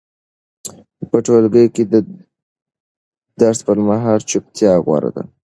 په 1.09 1.17
ټولګي 1.25 1.65
کې 1.75 1.83
د 1.93 1.95
درس 3.41 3.59
پر 3.67 3.77
مهال 3.87 4.19
چوپتیا 4.29 4.71
غوره 4.85 5.09
ده. 5.15 5.23